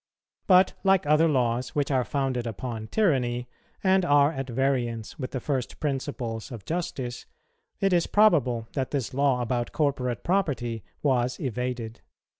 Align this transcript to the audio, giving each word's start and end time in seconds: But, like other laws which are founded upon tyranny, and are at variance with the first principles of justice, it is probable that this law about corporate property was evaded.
But, 0.47 0.73
like 0.83 1.05
other 1.05 1.27
laws 1.27 1.75
which 1.75 1.91
are 1.91 2.03
founded 2.03 2.47
upon 2.47 2.87
tyranny, 2.87 3.47
and 3.83 4.03
are 4.03 4.31
at 4.31 4.49
variance 4.49 5.19
with 5.19 5.29
the 5.29 5.39
first 5.39 5.79
principles 5.79 6.51
of 6.51 6.65
justice, 6.65 7.27
it 7.79 7.93
is 7.93 8.07
probable 8.07 8.67
that 8.73 8.89
this 8.89 9.13
law 9.13 9.41
about 9.43 9.73
corporate 9.73 10.23
property 10.23 10.83
was 11.03 11.39
evaded. 11.39 12.01